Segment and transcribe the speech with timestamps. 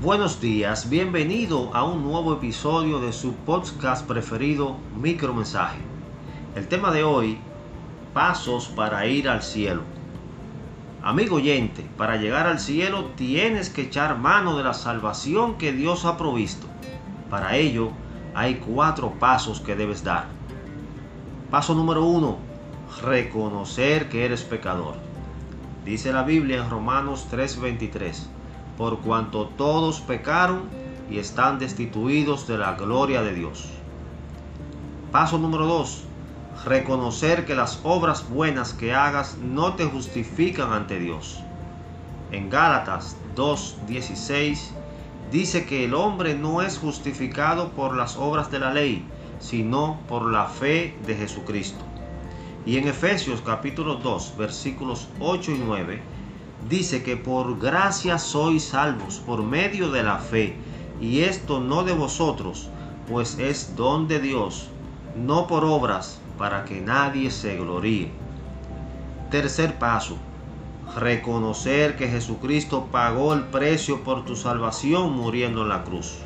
[0.00, 5.80] Buenos días, bienvenido a un nuevo episodio de su podcast preferido, Micromensaje.
[6.54, 7.36] El tema de hoy,
[8.14, 9.82] pasos para ir al cielo.
[11.02, 16.04] Amigo oyente, para llegar al cielo tienes que echar mano de la salvación que Dios
[16.04, 16.68] ha provisto.
[17.28, 17.90] Para ello,
[18.36, 20.26] hay cuatro pasos que debes dar.
[21.50, 22.36] Paso número uno,
[23.02, 24.94] reconocer que eres pecador.
[25.84, 28.37] Dice la Biblia en Romanos 3:23
[28.78, 30.62] por cuanto todos pecaron
[31.10, 33.66] y están destituidos de la gloria de Dios.
[35.10, 36.04] Paso número 2.
[36.64, 41.40] Reconocer que las obras buenas que hagas no te justifican ante Dios.
[42.30, 44.70] En Gálatas 2.16
[45.32, 49.04] dice que el hombre no es justificado por las obras de la ley,
[49.40, 51.84] sino por la fe de Jesucristo.
[52.64, 56.17] Y en Efesios capítulo 2 versículos 8 y 9
[56.68, 60.56] dice que por gracia sois salvos por medio de la fe,
[61.00, 62.68] y esto no de vosotros,
[63.08, 64.68] pues es don de Dios,
[65.16, 68.10] no por obras, para que nadie se gloríe.
[69.30, 70.16] Tercer paso,
[70.96, 76.18] reconocer que Jesucristo pagó el precio por tu salvación muriendo en la cruz.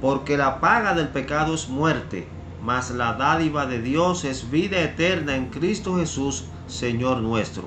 [0.00, 2.28] Porque la paga del pecado es muerte,
[2.62, 7.64] mas la dádiva de Dios es vida eterna en Cristo Jesús, Señor nuestro.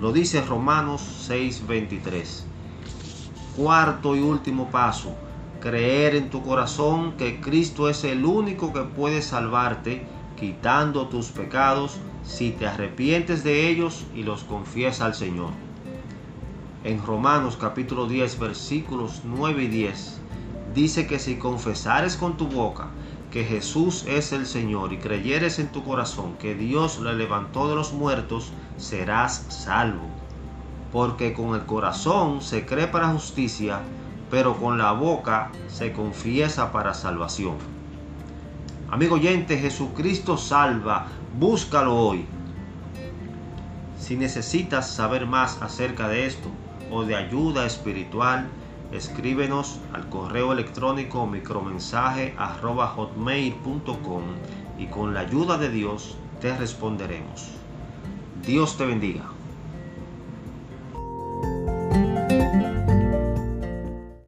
[0.00, 2.44] Lo dice Romanos 6:23.
[3.56, 5.14] Cuarto y último paso,
[5.60, 10.04] creer en tu corazón que Cristo es el único que puede salvarte,
[10.36, 15.50] quitando tus pecados si te arrepientes de ellos y los confiesas al Señor.
[16.82, 20.20] En Romanos capítulo 10 versículos 9 y 10
[20.74, 22.88] dice que si confesares con tu boca
[23.34, 27.74] que Jesús es el Señor y creyeres en tu corazón que Dios le levantó de
[27.74, 30.06] los muertos, serás salvo.
[30.92, 33.80] Porque con el corazón se cree para justicia,
[34.30, 37.56] pero con la boca se confiesa para salvación.
[38.88, 42.26] Amigo oyente, Jesucristo salva, búscalo hoy.
[43.98, 46.48] Si necesitas saber más acerca de esto
[46.88, 48.46] o de ayuda espiritual,
[48.94, 52.34] escríbenos al correo electrónico micromensaje
[54.78, 57.48] y con la ayuda de Dios te responderemos.
[58.46, 59.24] Dios te bendiga.